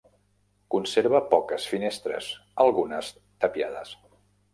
Conserva 0.75 1.19
poques 1.33 1.67
finestres, 1.73 2.29
algunes 2.65 3.11
tapiades. 3.45 3.93